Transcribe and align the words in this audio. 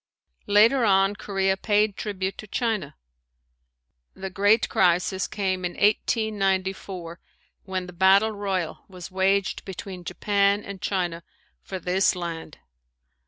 Later 0.47 0.83
on 0.83 1.15
Korea 1.15 1.55
paid 1.55 1.95
tribute 1.95 2.35
to 2.39 2.47
China. 2.47 2.95
The 4.15 4.31
great 4.31 4.67
crisis 4.67 5.27
came 5.27 5.63
in 5.63 5.73
1894 5.73 7.19
when 7.65 7.85
the 7.85 7.93
battle 7.93 8.31
royal 8.31 8.79
was 8.87 9.11
waged 9.11 9.63
between 9.63 10.03
Japan 10.03 10.63
and 10.63 10.81
China 10.81 11.21
for 11.61 11.77
this 11.77 12.15
land. 12.15 12.57